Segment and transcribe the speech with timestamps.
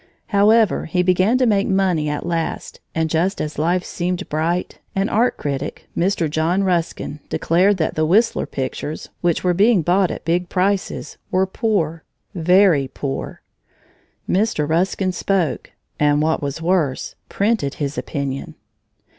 [0.29, 5.09] However, he began to make money at last, and just as life seemed bright, an
[5.09, 6.27] art critic, Mr.
[6.27, 11.45] John Ruskin, declared that the Whistler pictures, which were being bought at big prices, were
[11.45, 12.03] poor
[12.33, 13.43] very poor!
[14.27, 14.67] Mr.
[14.67, 18.55] Ruskin spoke, and what was worse, printed his opinion.